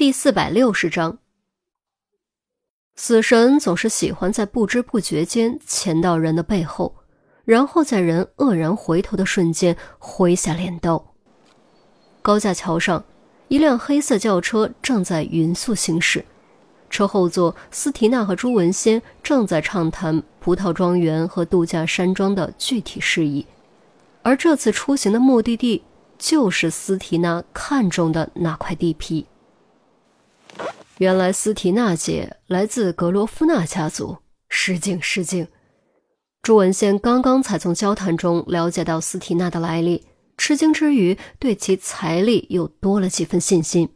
[0.00, 1.18] 第四百六十章，
[2.96, 6.94] 死神总是喜欢在不知不觉间潜到人的背后，
[7.44, 11.12] 然后在人愕然回头的瞬间挥下镰刀。
[12.22, 13.04] 高架桥上，
[13.48, 16.24] 一辆黑色轿车正在匀速行驶，
[16.88, 23.44] 车后座斯提娜和朱文仙正在畅谈葡萄庄园和度假山庄的具体事宜，
[24.22, 25.84] 而这次出行的目的地
[26.16, 29.26] 就是斯提娜看中的那块地皮。
[31.00, 34.18] 原来斯提娜姐来自格罗夫纳家族，
[34.50, 35.48] 失敬失敬。
[36.42, 40.04] 朱文宪刚刚才从交谈中了解到斯提娜的来历，
[40.36, 43.88] 吃惊之余，对其财力又多了几分信心。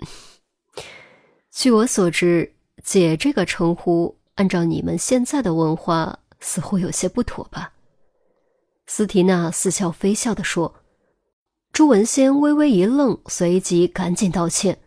[1.50, 2.52] 据我所知，
[2.84, 7.72] 姐这个称呼，按照你们现在的文化，似乎有些不妥吧？
[8.86, 10.74] 斯提娜似笑非笑地说。
[11.72, 14.78] 朱文先微微一愣，随即赶紧道歉。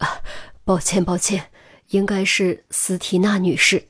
[0.00, 0.20] 啊，
[0.64, 1.50] 抱歉，抱歉，
[1.88, 3.84] 应该是斯提娜女士。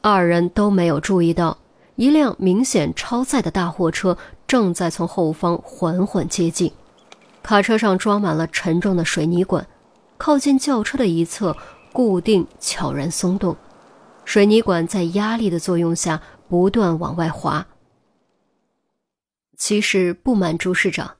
[0.00, 1.58] 二人都没有注意到，
[1.96, 6.70] 一辆明显超载的大货车正在从后方缓缓接近。
[7.42, 9.66] 卡车上装满了沉重的水泥管，
[10.18, 11.56] 靠近轿车的一侧
[11.92, 13.56] 固定，悄然松动。
[14.26, 17.66] 水泥管在压力的作用下不断往外滑。
[19.56, 21.16] 其实不瞒朱市长。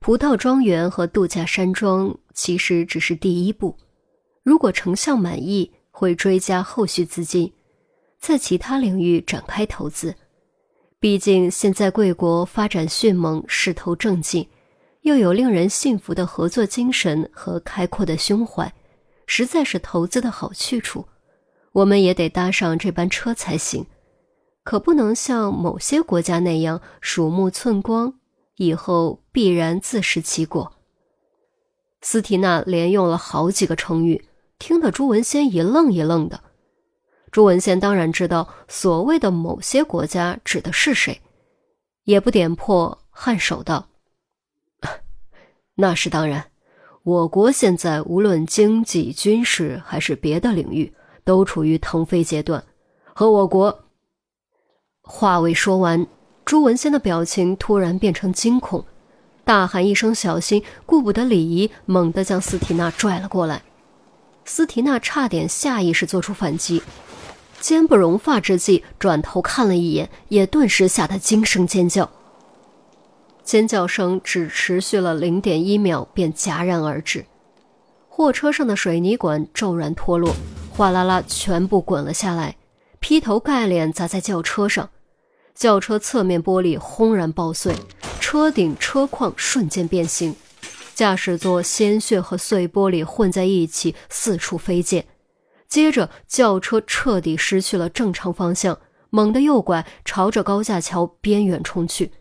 [0.00, 3.76] 葡萄庄园和度假山庄其实只是第一步，
[4.44, 7.52] 如果成效满意，会追加后续资金，
[8.20, 10.14] 在其他领域展开投资。
[11.00, 14.48] 毕竟现在贵国发展迅猛，势头正劲，
[15.00, 18.72] 又有令人信服的合作精神和开阔的胸怀，
[19.26, 21.08] 实在是投资的好去处。
[21.72, 23.84] 我们也得搭上这班车才行，
[24.62, 28.14] 可不能像某些国家那样鼠目寸光。
[28.54, 30.77] 以后必然自食其果。
[32.00, 34.24] 斯提娜连用了好几个成语，
[34.58, 36.40] 听得朱文先一愣一愣的。
[37.30, 41.20] 朱文先当然知道所谓的某些国家指的是谁，
[42.04, 43.88] 也不点破，颔首道
[45.76, 46.50] ：“那是当然，
[47.02, 52.64] 我国现在无论经济、军事还是别的领域，都处于腾飞阶段，
[53.14, 53.84] 和我国……”
[55.02, 56.06] 话未说完。
[56.44, 58.82] 朱文先的表情突然变成惊恐，
[59.48, 63.62] 大喊一声“小心”，顾不得礼仪，猛地将斯提娜拽了过来。
[64.44, 66.82] 斯提娜差点下意识做出反击，
[67.58, 72.10] 坚不容发之际，转头看了一眼，也顿时吓得惊声尖叫。
[73.42, 77.24] 尖叫声只持续了零点一秒，便戛然而止。
[78.10, 80.36] 货车上的水泥管骤然脱落，
[80.70, 82.56] 哗啦啦全部滚了下来，
[83.00, 84.90] 劈头盖脸砸在轿车上。
[85.54, 87.74] 轿车侧面玻璃轰然爆碎，
[88.30, 90.36] 车顶、车框瞬间变形，
[90.94, 95.06] 驾驶座鲜血和碎玻璃混在一起，四处飞溅。
[95.66, 98.78] 接着，轿车彻底失去了正常方向，
[99.08, 102.12] 猛地右拐，朝着高架桥边缘冲去。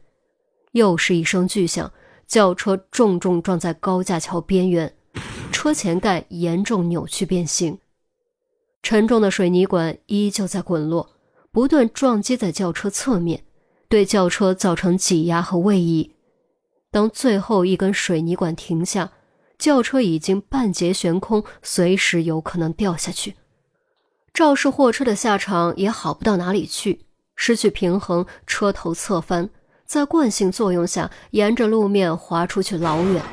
[0.72, 1.92] 又是一声巨响，
[2.26, 4.96] 轿车重重撞在高架桥边缘，
[5.52, 7.80] 车前盖严重扭曲变形，
[8.82, 11.10] 沉重的水泥管依旧在滚落。
[11.52, 13.44] 不断撞击在轿车侧面，
[13.90, 16.16] 对轿车造成挤压和位移。
[16.92, 19.12] 当最后一根水泥管停下，
[19.58, 23.36] 轿车已经半截悬空，随时有可能掉下去。
[24.34, 27.06] 肇事货车的下场也好不到哪里去，
[27.36, 29.50] 失去平衡，车头侧翻，
[29.86, 33.24] 在惯性作用下沿着路面滑出去老远。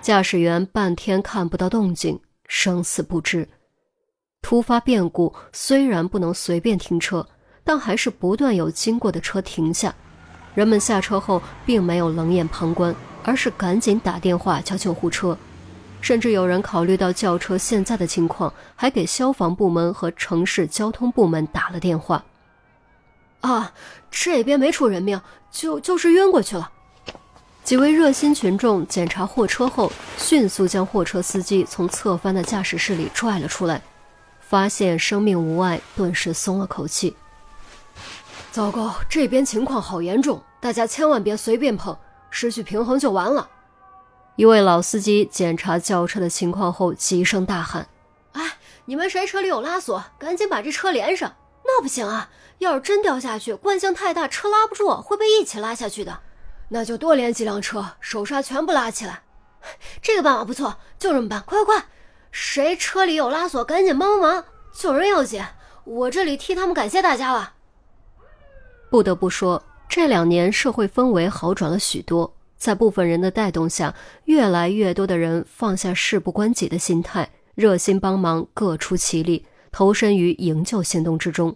[0.00, 3.48] 驾驶员半天看不到动静，生死不知。
[4.40, 7.26] 突发变故虽然不能随便停车。
[7.66, 9.92] 但还是不断有经过的车停下，
[10.54, 12.94] 人们下车后并没有冷眼旁观，
[13.24, 15.36] 而是赶紧打电话叫救护车，
[16.00, 22.24] 甚至有人考虑到轿车现在的情况，还给消防部门和城市交通部门打了电话。
[23.40, 23.72] 啊，
[24.12, 26.70] 这边没出人命，就就是晕过去了。
[27.64, 33.82] 几位热心群众检查货车后，迅速将货车司机从侧翻的驾驶室里拽了出来，
[34.38, 37.16] 发现生命无碍，顿时松了口气。
[38.56, 41.94] 糟糕，这边情况好严重，大家千万别随便碰，
[42.30, 43.50] 失去平衡就完了。
[44.36, 47.86] 一位老司机检查轿车的情况后，急声大喊
[48.32, 48.56] ：“哎，
[48.86, 51.36] 你们谁车里有拉锁，赶紧把这车连上！
[51.66, 56.20] 那不行啊，要是真掉下去，惯性太大，车拉不住，会被一起拉下去的。
[56.70, 59.20] 那就多连几辆车，手刹全部拉起来。
[60.00, 61.86] 这个办法不错，就这么办，快快快！
[62.32, 65.44] 谁车里有拉锁，赶紧帮帮忙，救人要紧，
[65.84, 67.52] 我这里替他们感谢大家了。”
[68.96, 73.94] 不得不说，这两年社会氛围好转了许多，在部分人的带动下，
[74.24, 81.54] 越来越多的人放下事不关己的心态，热心帮忙，各出其力，投身于营救行动之中。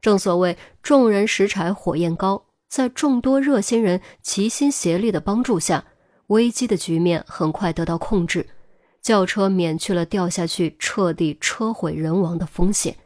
[0.00, 5.84] 正所谓“众人拾柴火焰高”，在众多热心人齐心协力的帮助下，
[6.26, 8.44] 危机的局面很快得到控制，
[9.00, 12.96] 轿车免去了掉下去彻底车毁人亡的风险。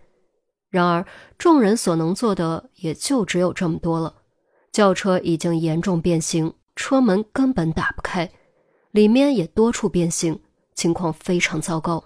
[0.74, 1.06] 然而，
[1.38, 4.12] 众人所能做的也就只有这么多了。
[4.72, 6.52] 轿车已经严重变形。
[6.74, 8.28] 车门根本打不开，
[8.90, 10.40] 里面也多处变形，
[10.74, 12.02] 情况非常糟糕。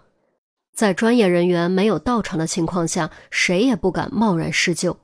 [0.75, 4.99] 在专业人员没有到场的情况下，谁也不敢贸然施救。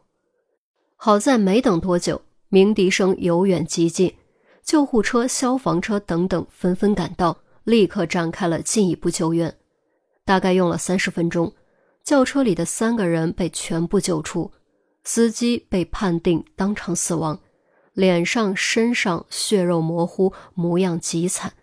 [0.97, 2.21] 好在没等多久，
[2.51, 4.15] 鸣笛声由远及近，
[4.63, 9.57] 救护车、消防车等等纷纷赶到，立刻展开了进一步救援。
[10.27, 11.55] 大概用了三十分钟，
[12.05, 14.53] 轿车里的三个人被全部救出，
[15.05, 17.41] 司机被判定当场死亡。
[17.95, 21.55] 脸上、身上血肉模糊，模样极惨。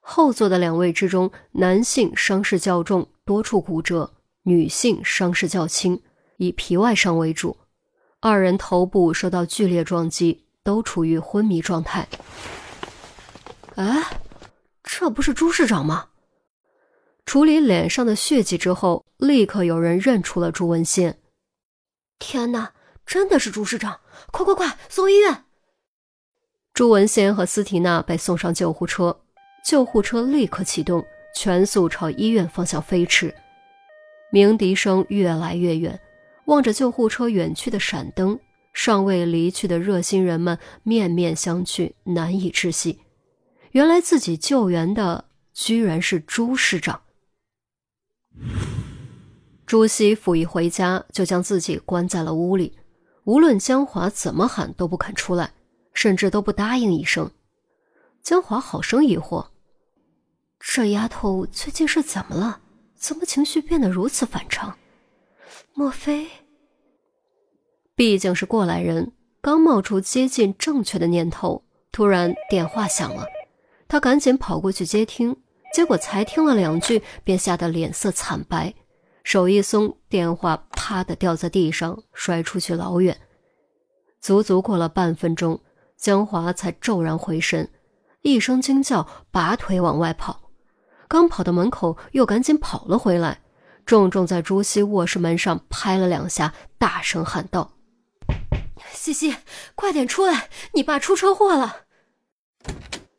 [0.00, 4.10] 后座的两位之中，男性伤势较重，多处骨折；
[4.42, 6.00] 女性伤势较轻，
[6.36, 7.56] 以皮外伤为主。
[8.20, 12.06] 二人头部受到剧烈撞击，都处于昏迷状态。
[13.76, 14.20] 哎，
[14.84, 16.08] 这不是朱市长吗？
[17.26, 21.18] 处理脸上的血迹之后，立刻有人认出了朱文宪。
[22.18, 22.72] 天哪，
[23.04, 24.00] 真的是朱市长！
[24.30, 25.44] 快快快，送医院！
[26.72, 29.20] 朱文宪和斯提娜被送上救护车，
[29.64, 31.04] 救护车立刻启动，
[31.34, 33.34] 全速朝医院方向飞驰。
[34.30, 35.98] 鸣笛声越来越远，
[36.46, 38.38] 望着救护车远去的闪灯，
[38.72, 42.98] 尚未离去的热心人们面面相觑，难以置信。
[43.70, 47.00] 原来自己救援的居然是朱市长。
[49.66, 52.78] 朱熹甫一回家，就将自己关在了屋里，
[53.24, 55.52] 无论江华怎么喊，都不肯出来。
[55.94, 57.30] 甚至都不答应一声，
[58.20, 59.46] 江华好生疑惑：
[60.58, 62.60] 这丫头最近是怎么了？
[62.96, 64.76] 怎么情绪变得如此反常？
[65.72, 66.26] 莫非……
[67.94, 73.24] 毕竟是过来人，刚冒出接近正确的念头，突然电话响了，
[73.86, 75.36] 他赶紧跑过去接听，
[75.74, 78.72] 结果才听了两句，便吓得脸色惨白，
[79.24, 83.20] 手一松，电话啪的掉在地上，摔出去老远。
[84.20, 85.60] 足足过了半分钟。
[85.96, 87.68] 江华才骤然回神，
[88.22, 90.42] 一声惊叫，拔腿往外跑。
[91.08, 93.40] 刚跑到门口，又赶紧跑了回来，
[93.84, 97.72] 重重在朱熹卧室门上拍了两下，大声喊道
[98.94, 99.34] ：“西西，
[99.74, 100.48] 快点出来！
[100.74, 101.78] 你爸出车祸了！”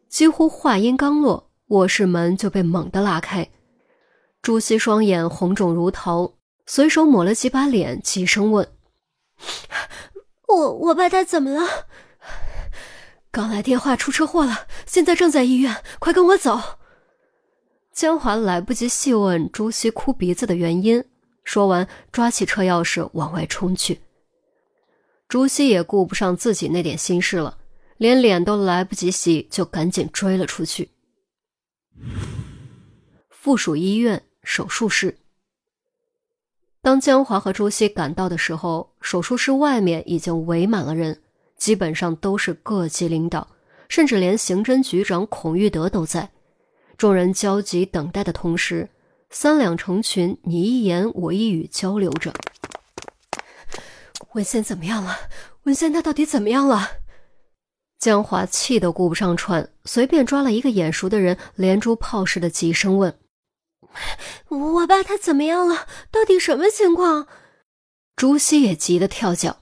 [0.08, 3.50] 几乎话音刚落，卧室门就被猛地拉开。
[4.42, 6.34] 朱熹双眼红肿如桃，
[6.66, 8.68] 随手抹了几把脸，急声问
[10.48, 11.68] ：“我我爸他怎么了？”
[13.32, 16.60] 刚来电话出车祸了，现在正在医院，快跟我走。
[17.92, 21.04] 江华来不及细问朱熹哭鼻子的原因，
[21.44, 24.00] 说完抓起车钥匙往外冲去。
[25.28, 27.58] 朱熹也顾不上自己那点心事了，
[27.98, 30.92] 连脸都来不及洗，就赶紧追了出去。
[33.30, 35.18] 附属医院手术室。
[36.82, 41.22] 当江华和朱熹赶到的时候，手术室外面已经围满了人。
[41.58, 43.48] 基本上都是各级领导，
[43.88, 46.30] 甚至连刑侦局长孔玉德都在。
[46.98, 48.90] 众人焦急等待的同时，
[49.30, 52.34] 三两成群，你一言我一语交流着。
[54.34, 55.16] 文宪怎么样了？
[55.64, 56.90] 文宪他到底怎么样了？
[58.06, 63.18] 江华气得顾不上喘，随便抓了一个眼熟的人，连珠炮似的急声问
[64.48, 65.88] ：“我爸他怎么样了？
[66.12, 67.26] 到底什么情况？”
[68.16, 69.58] 朱熹也急得跳脚。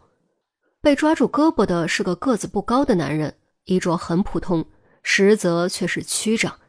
[0.81, 3.33] 被抓住胳膊的是个个子不高的男人，
[3.63, 4.65] 衣着很普通，
[5.03, 6.59] 实则却是区长。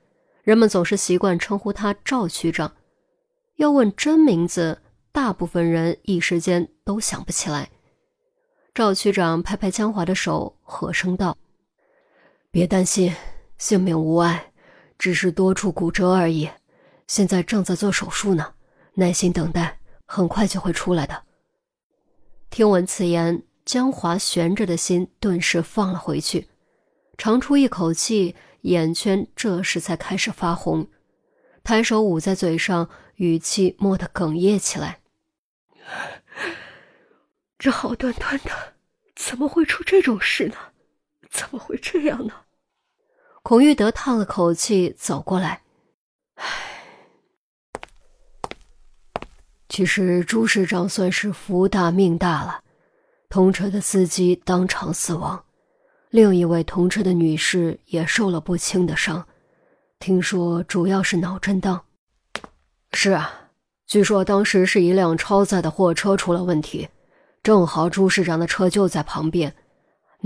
[0.44, 2.72] 人们总是习惯称呼他赵区长。
[3.56, 7.68] 要问真名字，大部分人一时间都想不起来。
[8.72, 11.36] 赵区长拍拍江华的手，和声道
[12.54, 13.12] ：“别担心，
[13.58, 14.52] 性命无碍，
[14.96, 16.48] 只是多处骨折而已。
[17.08, 18.54] 现在正在做手术呢，
[18.94, 21.24] 耐心等待，很快就会出来的。”
[22.50, 23.42] 听闻此言。
[23.64, 26.46] 江华悬着的心顿时放了回去，
[27.18, 30.86] 长出一口气，眼圈这时才开始发红，
[31.64, 35.00] 抬手捂在嘴上，语气蓦地哽咽起来
[37.58, 38.74] ：“这好端端的，
[39.16, 40.56] 怎么会出这种事呢？
[41.30, 42.34] 怎么会这样呢？”
[43.44, 45.60] 孔玉德叹了口气，走过来
[46.36, 46.46] ：“唉，
[49.68, 52.62] 其实朱市长算是福大命大了。”
[53.28, 55.44] 同车的司机当场死亡，
[56.08, 59.26] 另一位同车的女士也受了不轻的伤，
[59.98, 61.84] 听说主要是脑震荡。
[62.94, 63.50] 是啊，
[63.86, 66.88] 据说当时是一辆超载的货车出了问题，
[67.42, 69.54] 正好朱市长的车就在旁边，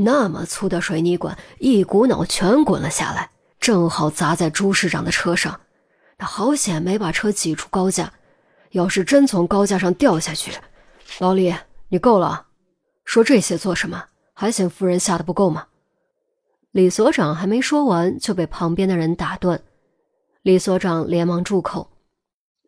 [0.00, 5.61] 那么粗的水泥管一股脑全滚了下来，正好砸在朱市长的车上。
[6.17, 8.12] 他好险没把车挤出高架，
[8.71, 10.52] 要是真从高架上掉下去，
[11.19, 11.52] 老李，
[11.88, 12.47] 你够了，
[13.05, 14.05] 说这些做什么？
[14.35, 15.67] 还嫌夫人吓得不够吗？
[16.71, 19.61] 李所长还没说完，就被旁边的人打断。
[20.43, 21.90] 李所长连忙住口：“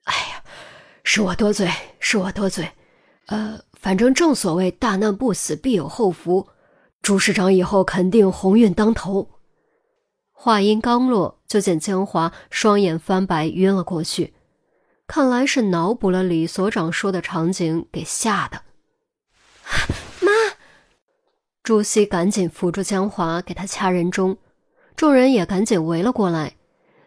[0.02, 0.42] 哎呀，
[1.04, 1.70] 是我多嘴，
[2.00, 2.68] 是我多嘴。
[3.26, 6.48] 呃，反正正所谓大难不死，必有后福。
[7.02, 9.28] 朱市长以后肯定鸿运当头。”
[10.32, 14.32] 话音刚落，就见江华双眼翻白，晕了过去。
[15.06, 18.62] 看来是脑补了李所长说的场景，给吓的。
[20.20, 20.30] 妈
[21.62, 24.38] 朱熹赶紧扶住江华，给他掐人中，
[24.96, 26.54] 众人也赶紧围了过来。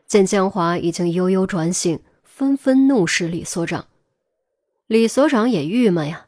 [0.05, 3.87] 见江华已经悠悠转醒，纷纷怒视李所长。
[4.85, 6.27] 李所长也郁闷呀，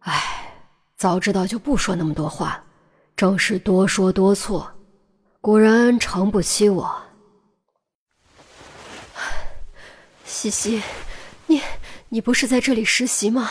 [0.00, 0.64] 唉，
[0.96, 2.64] 早知道就不说那么多话了，
[3.16, 4.72] 正是多说多错，
[5.40, 7.02] 果然诚不欺我。
[10.24, 10.82] 西西，
[11.46, 11.62] 你
[12.08, 13.50] 你不是在这里实习吗？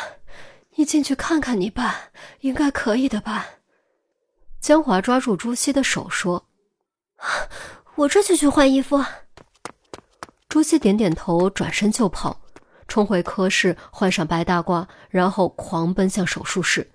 [0.76, 1.96] 你进去看看你爸，
[2.42, 3.46] 应该可以的吧？
[4.60, 6.48] 江华抓住朱熹的手说
[7.96, 9.04] ：“我这就去换衣服。”
[10.50, 12.42] 朱熹点点头，转身就跑，
[12.88, 16.92] 冲回科室换上白大褂，然后狂奔向手术室。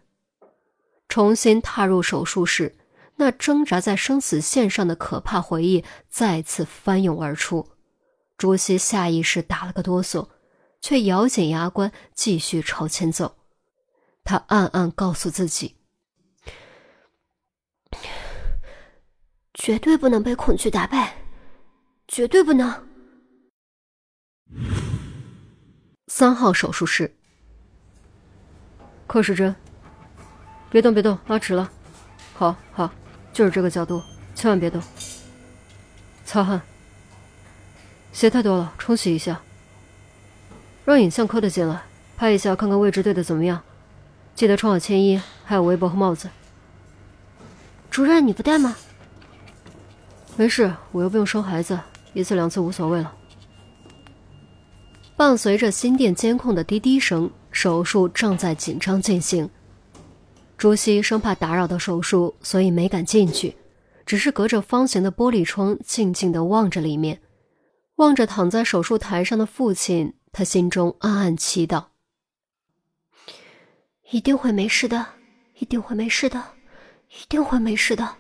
[1.09, 2.77] 重新踏入手术室，
[3.17, 7.69] 那挣扎在生死线上的可怕回忆再次翻涌而出。
[8.37, 10.29] 朱熹下意识打了个哆嗦，
[10.81, 13.39] 却咬紧牙关继续朝前走。
[14.25, 15.77] 他暗暗告诉自己。
[19.55, 21.17] 绝对不能被恐惧打败，
[22.07, 22.87] 绝对不能。
[26.09, 27.17] 三号手术室，
[29.07, 29.57] 柯时珍，
[30.76, 31.71] 别动，别动，拉直了。
[32.35, 32.90] 好，好，
[33.33, 34.02] 就是这个角度，
[34.35, 34.78] 千万别动。
[36.26, 36.61] 擦汗，
[38.12, 39.40] 鞋太多了，冲洗一下。
[40.85, 41.80] 让影像科的进来，
[42.18, 43.62] 拍一下，看看位置对的怎么样。
[44.35, 46.28] 记得穿好铅衣，还有围脖和帽子。
[47.90, 48.76] 主任，你不带吗？
[50.37, 51.80] 没事，我又不用生孩子，
[52.12, 53.14] 一次两次无所谓了。
[55.16, 59.49] 伴随着心电监控的滴滴声，手术正在紧张进行。
[60.59, 63.55] 朱熹生怕打扰到手术，所以没敢进去，
[64.07, 67.21] 只是隔着方形的玻璃窗，静静的望着里面，
[67.97, 71.85] 望着躺在手术台上的父亲，他心中暗暗祈祷：
[74.11, 75.07] 一定会没事的，
[75.59, 76.43] 一定会没事的，
[77.11, 78.17] 一定会没事的。